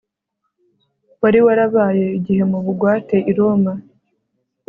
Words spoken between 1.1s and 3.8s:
wari warabaye igihe mu bugwate i roma